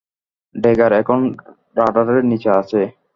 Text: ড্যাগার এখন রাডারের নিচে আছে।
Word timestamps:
ড্যাগার 0.55 0.91
এখন 1.01 1.19
রাডারের 1.77 2.23
নিচে 2.31 2.49
আছে। 2.59 2.81